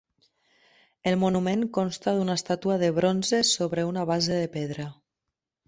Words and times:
El 1.11 1.17
monument 1.23 1.65
consta 1.77 2.15
d'una 2.17 2.39
estàtua 2.43 2.79
de 2.85 2.91
bronze 2.97 3.43
sobre 3.53 3.87
una 3.93 4.09
base 4.15 4.43
de 4.43 4.51
pedra. 4.59 4.91